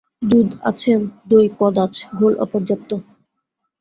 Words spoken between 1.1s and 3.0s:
দই কদাচ, ঘোল অপর্যাপ্ত।